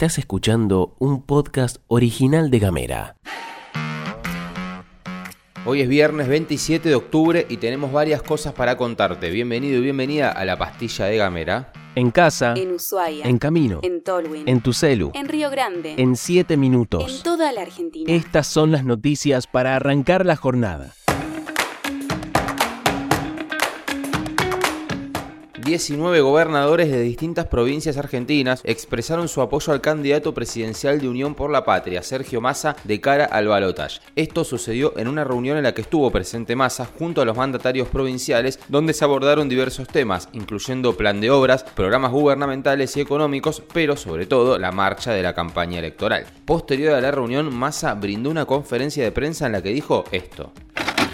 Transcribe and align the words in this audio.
Estás 0.00 0.16
escuchando 0.16 0.94
un 0.98 1.20
podcast 1.20 1.76
original 1.86 2.50
de 2.50 2.58
Gamera. 2.58 3.16
Hoy 5.66 5.82
es 5.82 5.90
viernes 5.90 6.26
27 6.26 6.88
de 6.88 6.94
octubre 6.94 7.44
y 7.50 7.58
tenemos 7.58 7.92
varias 7.92 8.22
cosas 8.22 8.54
para 8.54 8.78
contarte. 8.78 9.28
Bienvenido 9.28 9.76
y 9.76 9.82
bienvenida 9.82 10.32
a 10.32 10.46
la 10.46 10.56
pastilla 10.56 11.04
de 11.04 11.18
Gamera. 11.18 11.70
En 11.96 12.10
casa, 12.12 12.54
En 12.56 12.72
Ushuaia. 12.72 13.26
en 13.26 13.36
camino, 13.36 13.80
En 13.82 14.02
Tolwyn. 14.02 14.48
en 14.48 14.62
tu 14.62 14.72
celu, 14.72 15.10
En 15.12 15.28
Río 15.28 15.50
Grande. 15.50 15.96
en 15.98 16.16
7 16.16 16.54
En 16.54 16.60
minutos. 16.60 17.22
toda 17.22 17.52
la 17.52 17.60
Argentina. 17.60 18.10
Estas 18.10 18.46
son 18.46 18.72
las 18.72 18.86
noticias 18.86 19.46
para 19.46 19.76
arrancar 19.76 20.24
la 20.24 20.36
jornada. 20.36 20.94
19 25.70 26.20
gobernadores 26.20 26.90
de 26.90 27.00
distintas 27.00 27.46
provincias 27.46 27.96
argentinas 27.96 28.60
expresaron 28.64 29.28
su 29.28 29.40
apoyo 29.40 29.72
al 29.72 29.80
candidato 29.80 30.34
presidencial 30.34 31.00
de 31.00 31.08
Unión 31.08 31.36
por 31.36 31.48
la 31.48 31.64
Patria, 31.64 32.02
Sergio 32.02 32.40
Massa, 32.40 32.74
de 32.82 33.00
cara 33.00 33.24
al 33.24 33.46
balotaje. 33.46 34.00
Esto 34.16 34.42
sucedió 34.42 34.98
en 34.98 35.06
una 35.06 35.22
reunión 35.22 35.56
en 35.58 35.62
la 35.62 35.72
que 35.72 35.82
estuvo 35.82 36.10
presente 36.10 36.56
Massa 36.56 36.86
junto 36.98 37.22
a 37.22 37.24
los 37.24 37.36
mandatarios 37.36 37.86
provinciales, 37.86 38.58
donde 38.68 38.92
se 38.92 39.04
abordaron 39.04 39.48
diversos 39.48 39.86
temas, 39.86 40.28
incluyendo 40.32 40.96
plan 40.96 41.20
de 41.20 41.30
obras, 41.30 41.62
programas 41.62 42.10
gubernamentales 42.10 42.96
y 42.96 43.00
económicos, 43.00 43.62
pero 43.72 43.96
sobre 43.96 44.26
todo 44.26 44.58
la 44.58 44.72
marcha 44.72 45.12
de 45.12 45.22
la 45.22 45.34
campaña 45.34 45.78
electoral. 45.78 46.26
Posterior 46.46 46.94
a 46.94 47.00
la 47.00 47.12
reunión, 47.12 47.54
Massa 47.54 47.94
brindó 47.94 48.28
una 48.28 48.44
conferencia 48.44 49.04
de 49.04 49.12
prensa 49.12 49.46
en 49.46 49.52
la 49.52 49.62
que 49.62 49.70
dijo 49.70 50.02
esto. 50.10 50.52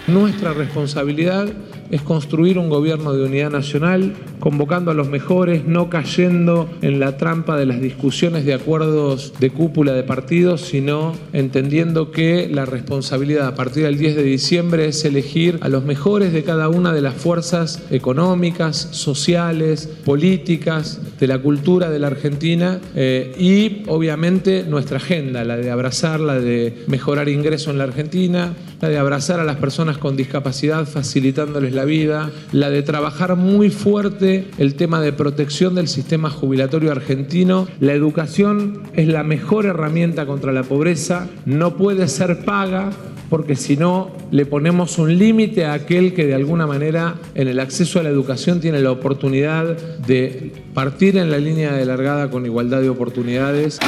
Nuestra 0.07 0.53
responsabilidad 0.53 1.49
es 1.91 2.01
construir 2.01 2.57
un 2.57 2.69
gobierno 2.69 3.13
de 3.13 3.23
unidad 3.23 3.51
nacional, 3.51 4.13
convocando 4.39 4.91
a 4.91 4.93
los 4.93 5.09
mejores, 5.09 5.65
no 5.65 5.89
cayendo 5.89 6.69
en 6.81 6.99
la 6.99 7.17
trampa 7.17 7.57
de 7.57 7.65
las 7.65 7.81
discusiones 7.81 8.45
de 8.45 8.53
acuerdos 8.53 9.33
de 9.39 9.49
cúpula 9.49 9.93
de 9.93 10.03
partidos, 10.03 10.61
sino 10.61 11.13
entendiendo 11.33 12.11
que 12.11 12.49
la 12.51 12.65
responsabilidad 12.65 13.47
a 13.47 13.55
partir 13.55 13.83
del 13.83 13.97
10 13.97 14.15
de 14.15 14.23
diciembre 14.23 14.87
es 14.87 15.03
elegir 15.05 15.59
a 15.61 15.69
los 15.69 15.83
mejores 15.83 16.33
de 16.33 16.43
cada 16.43 16.69
una 16.69 16.93
de 16.93 17.01
las 17.01 17.15
fuerzas 17.15 17.83
económicas, 17.89 18.89
sociales, 18.91 19.87
políticas, 20.05 20.99
de 21.19 21.27
la 21.27 21.39
cultura 21.39 21.89
de 21.89 21.99
la 21.99 22.07
Argentina 22.07 22.79
eh, 22.95 23.35
y 23.37 23.83
obviamente 23.89 24.63
nuestra 24.63 24.97
agenda, 24.97 25.43
la 25.43 25.57
de 25.57 25.71
abrazar, 25.71 26.19
la 26.19 26.39
de 26.39 26.83
mejorar 26.87 27.29
ingreso 27.29 27.71
en 27.71 27.77
la 27.77 27.85
Argentina, 27.85 28.53
la 28.81 28.89
de 28.89 28.97
abrazar 28.97 29.39
a 29.39 29.43
las 29.43 29.57
personas 29.57 29.97
con 29.97 30.15
discapacidad 30.15 30.85
facilitándoles 30.85 31.73
la 31.77 31.85
vida, 31.85 32.31
la 32.51 32.69
de 32.69 32.81
trabajar 32.81 33.37
muy 33.37 33.69
fuerte 33.69 34.49
el 34.57 34.75
tema 34.75 34.99
de 34.99 35.13
protección 35.13 35.75
del 35.75 35.87
sistema 35.87 36.29
jubilatorio 36.29 36.91
argentino. 36.91 37.67
La 37.79 37.93
educación 37.93 38.81
es 38.93 39.07
la 39.07 39.23
mejor 39.23 39.65
herramienta 39.65 40.25
contra 40.25 40.51
la 40.51 40.63
pobreza, 40.63 41.29
no 41.45 41.77
puede 41.77 42.07
ser 42.07 42.43
paga 42.43 42.89
porque 43.29 43.55
si 43.55 43.77
no 43.77 44.11
le 44.31 44.45
ponemos 44.45 44.97
un 44.97 45.17
límite 45.17 45.65
a 45.65 45.73
aquel 45.73 46.13
que 46.13 46.25
de 46.25 46.33
alguna 46.33 46.65
manera 46.65 47.15
en 47.35 47.47
el 47.47 47.59
acceso 47.59 47.99
a 47.99 48.03
la 48.03 48.09
educación 48.09 48.59
tiene 48.59 48.79
la 48.79 48.91
oportunidad 48.91 49.77
de 50.07 50.53
partir 50.73 51.17
en 51.17 51.29
la 51.29 51.37
línea 51.37 51.73
de 51.73 51.85
largada 51.85 52.29
con 52.29 52.45
igualdad 52.45 52.81
de 52.81 52.89
oportunidades. 52.89 53.79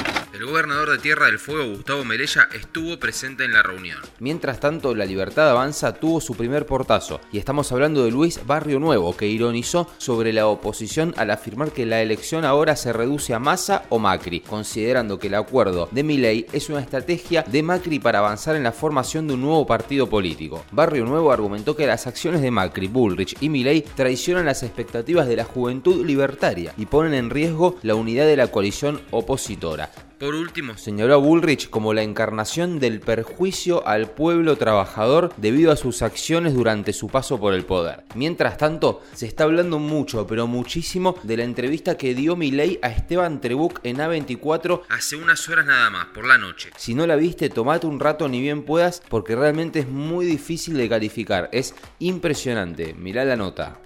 Gobernador 0.50 0.90
de 0.90 0.98
Tierra 0.98 1.28
del 1.28 1.38
Fuego, 1.38 1.76
Gustavo 1.76 2.04
Melella, 2.04 2.50
estuvo 2.56 2.98
presente 3.00 3.46
en 3.46 3.54
la 3.54 3.62
reunión. 3.62 4.00
Mientras 4.18 4.60
tanto, 4.60 4.96
La 4.96 5.06
Libertad 5.06 5.48
Avanza 5.48 5.94
tuvo 5.94 6.20
su 6.20 6.36
primer 6.36 6.66
portazo, 6.66 7.22
y 7.32 7.38
estamos 7.38 7.72
hablando 7.72 8.04
de 8.04 8.10
Luis 8.10 8.40
Barrio 8.48 8.80
Nuevo, 8.80 9.16
que 9.16 9.28
ironizó 9.28 9.88
sobre 10.00 10.34
la 10.34 10.48
oposición 10.48 11.14
al 11.18 11.30
afirmar 11.30 11.72
que 11.72 11.86
la 11.86 12.02
elección 12.02 12.46
ahora 12.46 12.76
se 12.76 12.92
reduce 12.92 13.36
a 13.36 13.40
Massa 13.40 13.84
o 13.90 14.00
Macri, 14.00 14.40
considerando 14.40 15.20
que 15.20 15.28
el 15.28 15.36
acuerdo 15.36 15.88
de 15.92 16.04
Milei 16.04 16.48
es 16.52 16.68
una 16.70 16.82
estrategia 16.82 17.44
de 17.44 17.62
Macri 17.62 18.00
para 18.00 18.18
avanzar 18.18 18.56
en 18.56 18.64
la 18.64 18.72
formación 18.72 19.28
de 19.28 19.36
un 19.36 19.42
nuevo 19.42 19.68
partido 19.68 20.10
político. 20.10 20.66
Barrio 20.72 21.06
Nuevo 21.06 21.32
argumentó 21.32 21.76
que 21.76 21.86
las 21.86 22.08
acciones 22.08 22.42
de 22.42 22.50
Macri, 22.50 22.88
Bullrich 22.88 23.38
y 23.40 23.50
Milei 23.50 23.84
traicionan 23.84 24.48
las 24.48 24.64
expectativas 24.64 25.28
de 25.28 25.36
la 25.36 25.44
juventud 25.44 26.04
libertaria 26.04 26.74
y 26.76 26.88
ponen 26.88 27.14
en 27.14 27.30
riesgo 27.30 27.78
la 27.84 27.94
unidad 27.94 28.26
de 28.26 28.38
la 28.38 28.48
coalición 28.48 29.00
opositora. 29.12 29.92
Por 30.20 30.36
último, 30.36 30.78
señaló 30.78 31.14
a 31.14 31.18
Bullrich 31.18 31.70
como 31.70 31.94
la 31.94 32.04
encarnación 32.04 32.78
del 32.80 33.00
perjuicio 33.00 33.88
al 33.88 34.10
pueblo 34.12 34.58
trabajador 34.58 35.32
debido 35.38 35.72
a 35.72 35.78
sus 35.78 36.02
acciones 36.02 36.54
durante 36.54 36.92
su 36.92 37.08
paso 37.08 37.40
por 37.40 37.54
el 37.54 37.64
poder. 37.64 38.04
Mientras 38.16 38.58
tanto, 38.58 39.02
se 39.14 39.28
está 39.28 39.46
hablando 39.46 39.80
mucho, 39.80 40.28
pero 40.28 40.46
muchísimo, 40.46 41.16
de 41.24 41.38
la 41.38 41.46
entrevista 41.46 41.96
que 41.96 42.14
dio 42.14 42.36
Milei 42.36 42.80
a 42.82 42.90
Esteban 42.90 43.40
Trebuch 43.40 43.80
en 43.84 44.00
A24 44.00 44.82
hace 44.90 45.16
unas 45.16 45.48
horas 45.48 45.66
nada 45.66 45.90
más, 45.90 46.08
por 46.08 46.28
la 46.28 46.38
noche. 46.38 46.72
Si 46.76 46.94
no 46.94 47.08
la 47.08 47.16
viste, 47.16 47.50
tomate 47.50 47.88
un 47.88 48.02
rato 48.02 48.28
ni 48.28 48.42
bien 48.42 48.64
puedas, 48.64 49.02
porque 49.08 49.38
realmente 49.38 49.80
es 49.80 49.88
muy 49.88 50.26
difícil 50.26 50.76
de 50.76 50.90
calificar. 50.90 51.48
Es 51.54 51.74
impresionante. 52.00 52.94
Mirá 52.94 53.24
la 53.24 53.38
nota. 53.38 53.80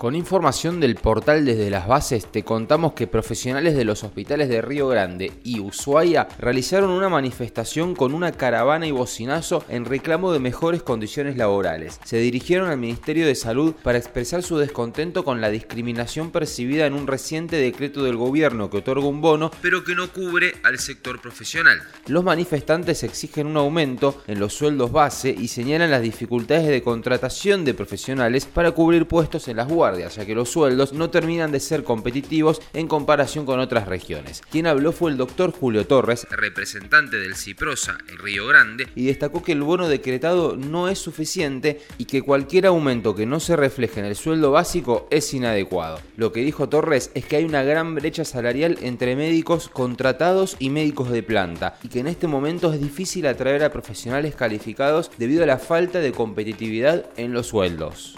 Con 0.00 0.16
información 0.16 0.80
del 0.80 0.94
portal 0.94 1.44
Desde 1.44 1.68
las 1.68 1.86
Bases 1.86 2.24
te 2.24 2.42
contamos 2.42 2.94
que 2.94 3.06
profesionales 3.06 3.76
de 3.76 3.84
los 3.84 4.02
hospitales 4.02 4.48
de 4.48 4.62
Río 4.62 4.88
Grande 4.88 5.30
y 5.44 5.60
Ushuaia 5.60 6.26
realizaron 6.38 6.88
una 6.88 7.10
manifestación 7.10 7.94
con 7.94 8.14
una 8.14 8.32
caravana 8.32 8.86
y 8.86 8.92
bocinazo 8.92 9.62
en 9.68 9.84
reclamo 9.84 10.32
de 10.32 10.38
mejores 10.38 10.82
condiciones 10.82 11.36
laborales. 11.36 12.00
Se 12.02 12.16
dirigieron 12.16 12.70
al 12.70 12.78
Ministerio 12.78 13.26
de 13.26 13.34
Salud 13.34 13.74
para 13.82 13.98
expresar 13.98 14.42
su 14.42 14.56
descontento 14.56 15.22
con 15.22 15.42
la 15.42 15.50
discriminación 15.50 16.30
percibida 16.30 16.86
en 16.86 16.94
un 16.94 17.06
reciente 17.06 17.56
decreto 17.56 18.02
del 18.02 18.16
gobierno 18.16 18.70
que 18.70 18.78
otorga 18.78 19.06
un 19.06 19.20
bono 19.20 19.50
pero 19.60 19.84
que 19.84 19.94
no 19.94 20.10
cubre 20.10 20.54
al 20.62 20.78
sector 20.78 21.20
profesional. 21.20 21.78
Los 22.06 22.24
manifestantes 22.24 23.02
exigen 23.02 23.46
un 23.46 23.58
aumento 23.58 24.22
en 24.26 24.40
los 24.40 24.54
sueldos 24.54 24.92
base 24.92 25.36
y 25.38 25.48
señalan 25.48 25.90
las 25.90 26.00
dificultades 26.00 26.68
de 26.68 26.82
contratación 26.82 27.66
de 27.66 27.74
profesionales 27.74 28.46
para 28.46 28.72
cubrir 28.72 29.04
puestos 29.04 29.46
en 29.48 29.58
las 29.58 29.68
guardias 29.68 29.89
ya 29.98 30.26
que 30.26 30.34
los 30.34 30.50
sueldos 30.50 30.92
no 30.92 31.10
terminan 31.10 31.52
de 31.52 31.60
ser 31.60 31.84
competitivos 31.84 32.60
en 32.72 32.88
comparación 32.88 33.46
con 33.46 33.60
otras 33.60 33.88
regiones. 33.88 34.42
Quien 34.50 34.66
habló 34.66 34.92
fue 34.92 35.10
el 35.10 35.16
doctor 35.16 35.52
Julio 35.52 35.86
Torres, 35.86 36.26
representante 36.30 37.16
del 37.16 37.36
CIPROSA 37.36 37.98
en 38.08 38.18
Río 38.18 38.46
Grande, 38.46 38.88
y 38.94 39.06
destacó 39.06 39.42
que 39.42 39.52
el 39.52 39.62
bono 39.62 39.88
decretado 39.88 40.56
no 40.56 40.88
es 40.88 40.98
suficiente 40.98 41.80
y 41.98 42.04
que 42.04 42.22
cualquier 42.22 42.66
aumento 42.66 43.14
que 43.14 43.26
no 43.26 43.40
se 43.40 43.56
refleje 43.56 44.00
en 44.00 44.06
el 44.06 44.16
sueldo 44.16 44.50
básico 44.50 45.08
es 45.10 45.32
inadecuado. 45.32 46.00
Lo 46.16 46.32
que 46.32 46.44
dijo 46.44 46.68
Torres 46.68 47.10
es 47.14 47.24
que 47.24 47.36
hay 47.36 47.44
una 47.44 47.62
gran 47.62 47.94
brecha 47.94 48.24
salarial 48.24 48.78
entre 48.82 49.16
médicos 49.16 49.68
contratados 49.68 50.56
y 50.58 50.70
médicos 50.70 51.10
de 51.10 51.22
planta, 51.22 51.78
y 51.82 51.88
que 51.88 52.00
en 52.00 52.06
este 52.06 52.26
momento 52.26 52.72
es 52.72 52.80
difícil 52.80 53.26
atraer 53.26 53.64
a 53.64 53.72
profesionales 53.72 54.34
calificados 54.34 55.10
debido 55.18 55.44
a 55.44 55.46
la 55.46 55.58
falta 55.58 56.00
de 56.00 56.12
competitividad 56.12 57.06
en 57.16 57.32
los 57.32 57.48
sueldos. 57.48 58.16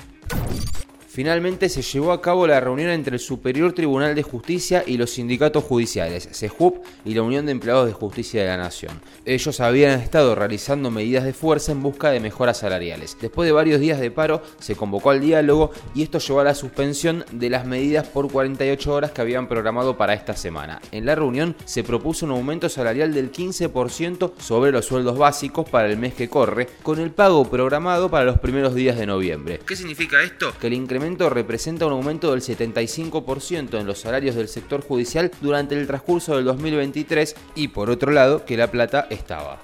Finalmente 1.12 1.68
se 1.68 1.82
llevó 1.82 2.12
a 2.12 2.22
cabo 2.22 2.46
la 2.46 2.58
reunión 2.58 2.88
entre 2.88 3.16
el 3.16 3.20
Superior 3.20 3.74
Tribunal 3.74 4.14
de 4.14 4.22
Justicia 4.22 4.82
y 4.86 4.96
los 4.96 5.10
sindicatos 5.10 5.62
judiciales, 5.62 6.26
SEJUP 6.32 6.82
y 7.04 7.12
la 7.12 7.20
Unión 7.20 7.44
de 7.44 7.52
Empleados 7.52 7.86
de 7.86 7.92
Justicia 7.92 8.40
de 8.40 8.48
la 8.48 8.56
Nación. 8.56 8.98
Ellos 9.26 9.60
habían 9.60 10.00
estado 10.00 10.34
realizando 10.34 10.90
medidas 10.90 11.24
de 11.24 11.34
fuerza 11.34 11.70
en 11.70 11.82
busca 11.82 12.10
de 12.10 12.20
mejoras 12.20 12.60
salariales. 12.60 13.18
Después 13.20 13.46
de 13.46 13.52
varios 13.52 13.78
días 13.78 14.00
de 14.00 14.10
paro, 14.10 14.42
se 14.58 14.74
convocó 14.74 15.10
al 15.10 15.20
diálogo 15.20 15.72
y 15.94 16.02
esto 16.02 16.18
llevó 16.18 16.40
a 16.40 16.44
la 16.44 16.54
suspensión 16.54 17.26
de 17.30 17.50
las 17.50 17.66
medidas 17.66 18.08
por 18.08 18.32
48 18.32 18.94
horas 18.94 19.10
que 19.10 19.20
habían 19.20 19.48
programado 19.48 19.98
para 19.98 20.14
esta 20.14 20.34
semana. 20.34 20.80
En 20.92 21.04
la 21.04 21.14
reunión 21.14 21.54
se 21.66 21.84
propuso 21.84 22.24
un 22.24 22.32
aumento 22.32 22.70
salarial 22.70 23.12
del 23.12 23.30
15% 23.30 24.32
sobre 24.38 24.72
los 24.72 24.86
sueldos 24.86 25.18
básicos 25.18 25.68
para 25.68 25.90
el 25.90 25.98
mes 25.98 26.14
que 26.14 26.30
corre, 26.30 26.68
con 26.82 26.98
el 27.00 27.10
pago 27.10 27.50
programado 27.50 28.10
para 28.10 28.24
los 28.24 28.38
primeros 28.38 28.74
días 28.74 28.96
de 28.96 29.04
noviembre. 29.04 29.60
¿Qué 29.66 29.76
significa 29.76 30.22
esto? 30.22 30.54
Que 30.58 30.68
el 30.68 30.72
incremento 30.72 31.01
representa 31.30 31.86
un 31.86 31.92
aumento 31.92 32.30
del 32.30 32.40
75% 32.40 33.78
en 33.78 33.86
los 33.86 33.98
salarios 33.98 34.36
del 34.36 34.48
sector 34.48 34.82
judicial 34.82 35.30
durante 35.40 35.78
el 35.78 35.86
transcurso 35.86 36.36
del 36.36 36.44
2023 36.44 37.34
y 37.56 37.68
por 37.68 37.90
otro 37.90 38.12
lado 38.12 38.44
que 38.44 38.56
la 38.56 38.70
plata 38.70 39.06
estaba. 39.10 39.60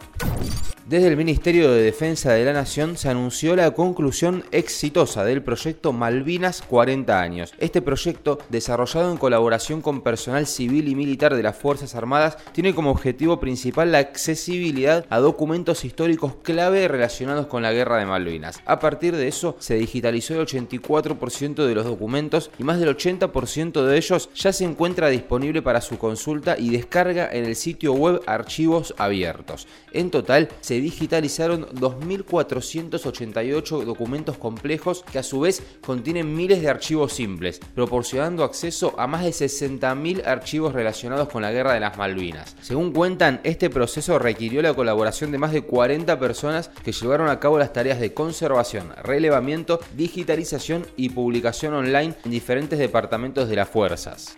Desde 0.88 1.08
el 1.08 1.18
Ministerio 1.18 1.70
de 1.70 1.82
Defensa 1.82 2.32
de 2.32 2.46
la 2.46 2.54
Nación 2.54 2.96
se 2.96 3.10
anunció 3.10 3.54
la 3.54 3.72
conclusión 3.72 4.42
exitosa 4.52 5.22
del 5.22 5.42
proyecto 5.42 5.92
Malvinas 5.92 6.62
40 6.62 7.20
años. 7.20 7.52
Este 7.58 7.82
proyecto, 7.82 8.38
desarrollado 8.48 9.12
en 9.12 9.18
colaboración 9.18 9.82
con 9.82 10.00
personal 10.00 10.46
civil 10.46 10.88
y 10.88 10.94
militar 10.94 11.34
de 11.36 11.42
las 11.42 11.58
Fuerzas 11.58 11.94
Armadas, 11.94 12.38
tiene 12.52 12.74
como 12.74 12.90
objetivo 12.90 13.38
principal 13.38 13.92
la 13.92 13.98
accesibilidad 13.98 15.04
a 15.10 15.18
documentos 15.18 15.84
históricos 15.84 16.36
clave 16.42 16.88
relacionados 16.88 17.48
con 17.48 17.60
la 17.60 17.74
Guerra 17.74 17.98
de 17.98 18.06
Malvinas. 18.06 18.62
A 18.64 18.78
partir 18.78 19.14
de 19.14 19.28
eso, 19.28 19.56
se 19.58 19.74
digitalizó 19.74 20.40
el 20.40 20.46
84% 20.46 21.66
de 21.66 21.74
los 21.74 21.84
documentos 21.84 22.50
y 22.58 22.64
más 22.64 22.80
del 22.80 22.96
80% 22.96 23.84
de 23.84 23.98
ellos 23.98 24.30
ya 24.34 24.54
se 24.54 24.64
encuentra 24.64 25.10
disponible 25.10 25.60
para 25.60 25.82
su 25.82 25.98
consulta 25.98 26.56
y 26.58 26.70
descarga 26.70 27.28
en 27.30 27.44
el 27.44 27.56
sitio 27.56 27.92
web 27.92 28.22
Archivos 28.24 28.94
Abiertos. 28.96 29.66
En 29.92 30.10
total, 30.10 30.48
se 30.62 30.77
digitalizaron 30.80 31.66
2.488 31.70 33.84
documentos 33.84 34.36
complejos 34.36 35.04
que 35.10 35.18
a 35.18 35.22
su 35.22 35.40
vez 35.40 35.62
contienen 35.84 36.34
miles 36.34 36.60
de 36.60 36.68
archivos 36.68 37.12
simples, 37.12 37.60
proporcionando 37.74 38.44
acceso 38.44 38.94
a 38.98 39.06
más 39.06 39.24
de 39.24 39.30
60.000 39.30 40.26
archivos 40.26 40.72
relacionados 40.72 41.28
con 41.28 41.42
la 41.42 41.52
Guerra 41.52 41.74
de 41.74 41.80
las 41.80 41.96
Malvinas. 41.96 42.56
Según 42.60 42.92
cuentan, 42.92 43.40
este 43.44 43.70
proceso 43.70 44.18
requirió 44.18 44.62
la 44.62 44.74
colaboración 44.74 45.32
de 45.32 45.38
más 45.38 45.52
de 45.52 45.62
40 45.62 46.18
personas 46.18 46.70
que 46.84 46.92
llevaron 46.92 47.28
a 47.28 47.40
cabo 47.40 47.58
las 47.58 47.72
tareas 47.72 48.00
de 48.00 48.14
conservación, 48.14 48.92
relevamiento, 49.02 49.80
digitalización 49.96 50.86
y 50.96 51.10
publicación 51.10 51.74
online 51.74 52.14
en 52.24 52.30
diferentes 52.30 52.78
departamentos 52.78 53.48
de 53.48 53.56
las 53.56 53.68
fuerzas. 53.68 54.36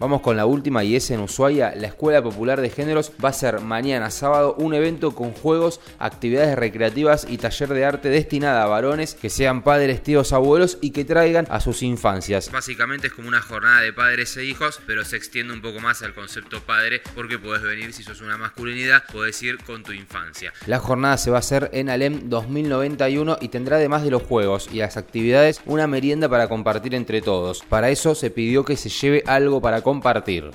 Vamos 0.00 0.22
con 0.22 0.36
la 0.36 0.44
última 0.44 0.82
y 0.82 0.96
es 0.96 1.08
en 1.12 1.20
Ushuaia. 1.20 1.72
La 1.76 1.86
Escuela 1.86 2.20
Popular 2.20 2.60
de 2.60 2.68
Géneros 2.68 3.12
va 3.24 3.28
a 3.28 3.32
ser 3.32 3.60
mañana 3.60 4.10
sábado 4.10 4.56
un 4.58 4.74
evento 4.74 5.14
con 5.14 5.32
juegos, 5.32 5.53
actividades 5.98 6.56
recreativas 6.56 7.26
y 7.28 7.38
taller 7.38 7.68
de 7.70 7.84
arte 7.84 8.08
destinada 8.08 8.64
a 8.64 8.66
varones 8.66 9.14
que 9.14 9.30
sean 9.30 9.62
padres, 9.62 10.02
tíos, 10.02 10.32
abuelos 10.32 10.78
y 10.80 10.90
que 10.90 11.04
traigan 11.04 11.46
a 11.50 11.60
sus 11.60 11.82
infancias. 11.82 12.50
Básicamente 12.50 13.08
es 13.08 13.12
como 13.12 13.28
una 13.28 13.40
jornada 13.40 13.80
de 13.80 13.92
padres 13.92 14.36
e 14.36 14.44
hijos, 14.44 14.80
pero 14.86 15.04
se 15.04 15.16
extiende 15.16 15.52
un 15.52 15.62
poco 15.62 15.80
más 15.80 16.02
al 16.02 16.14
concepto 16.14 16.60
padre 16.62 17.02
porque 17.14 17.38
puedes 17.38 17.62
venir 17.62 17.92
si 17.92 18.02
sos 18.02 18.20
una 18.20 18.36
masculinidad, 18.36 19.04
puedes 19.12 19.42
ir 19.42 19.58
con 19.58 19.82
tu 19.82 19.92
infancia. 19.92 20.52
La 20.66 20.78
jornada 20.78 21.16
se 21.18 21.30
va 21.30 21.36
a 21.36 21.40
hacer 21.40 21.70
en 21.72 21.88
Alem 21.88 22.28
2091 22.28 23.38
y 23.40 23.48
tendrá 23.48 23.76
además 23.76 24.02
de 24.02 24.10
los 24.10 24.22
juegos 24.22 24.68
y 24.72 24.78
las 24.78 24.96
actividades 24.96 25.60
una 25.66 25.86
merienda 25.86 26.28
para 26.28 26.48
compartir 26.48 26.94
entre 26.94 27.22
todos. 27.22 27.62
Para 27.68 27.90
eso 27.90 28.14
se 28.14 28.30
pidió 28.30 28.64
que 28.64 28.76
se 28.76 28.88
lleve 28.88 29.22
algo 29.26 29.60
para 29.60 29.82
compartir. 29.82 30.50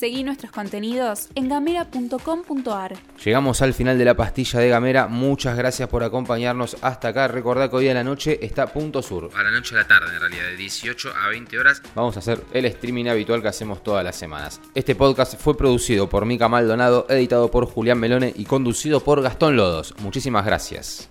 Seguí 0.00 0.24
nuestros 0.24 0.50
contenidos 0.50 1.28
en 1.34 1.50
gamera.com.ar. 1.50 2.96
Llegamos 3.22 3.60
al 3.60 3.74
final 3.74 3.98
de 3.98 4.06
la 4.06 4.16
pastilla 4.16 4.58
de 4.58 4.70
Gamera. 4.70 5.08
Muchas 5.08 5.58
gracias 5.58 5.90
por 5.90 6.02
acompañarnos 6.02 6.78
hasta 6.80 7.08
acá. 7.08 7.28
Recordad 7.28 7.68
que 7.68 7.76
hoy 7.76 7.88
a 7.90 7.92
la 7.92 8.02
noche 8.02 8.38
está 8.40 8.72
Punto 8.72 9.02
Sur. 9.02 9.28
A 9.34 9.42
la 9.42 9.50
noche 9.50 9.74
a 9.74 9.80
la 9.80 9.86
tarde, 9.86 10.14
en 10.14 10.20
realidad, 10.20 10.44
de 10.44 10.56
18 10.56 11.12
a 11.14 11.28
20 11.28 11.58
horas. 11.58 11.82
Vamos 11.94 12.16
a 12.16 12.20
hacer 12.20 12.42
el 12.54 12.64
streaming 12.64 13.08
habitual 13.08 13.42
que 13.42 13.48
hacemos 13.48 13.82
todas 13.82 14.02
las 14.02 14.16
semanas. 14.16 14.58
Este 14.74 14.94
podcast 14.94 15.38
fue 15.38 15.54
producido 15.54 16.08
por 16.08 16.24
Mica 16.24 16.48
Maldonado, 16.48 17.04
editado 17.10 17.50
por 17.50 17.66
Julián 17.66 18.00
Melone 18.00 18.32
y 18.34 18.46
conducido 18.46 19.00
por 19.00 19.20
Gastón 19.20 19.56
Lodos. 19.56 19.94
Muchísimas 19.98 20.46
gracias. 20.46 21.10